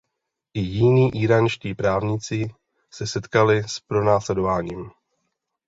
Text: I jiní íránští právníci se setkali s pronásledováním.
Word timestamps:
I 0.53 0.59
jiní 0.61 1.11
íránští 1.15 1.75
právníci 1.75 2.49
se 2.93 3.07
setkali 3.07 3.63
s 3.63 3.79
pronásledováním. 3.79 4.91